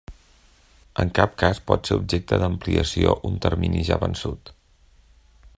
En 1.03 1.11
cap 1.19 1.35
cas 1.41 1.59
pot 1.71 1.91
ser 1.91 1.99
objecte 2.03 2.41
d'ampliació 2.45 3.15
un 3.33 3.39
termini 3.47 3.87
ja 3.91 4.03
vençut. 4.07 4.55